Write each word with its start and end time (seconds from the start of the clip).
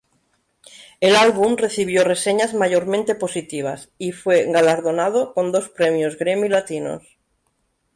El 0.99 1.15
álbum 1.15 1.57
recibió 1.57 2.03
reseñas 2.03 2.55
mayormente 2.55 3.13
positivas 3.13 3.91
y 3.99 4.13
fue 4.13 4.51
galardonado 4.51 5.31
con 5.35 5.51
dos 5.51 5.69
premios 5.69 6.17
Grammy 6.17 6.49
Latinos. 6.49 7.19